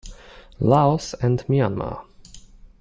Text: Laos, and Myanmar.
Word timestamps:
Laos, 0.59 1.13
and 1.21 1.45
Myanmar. 1.47 2.03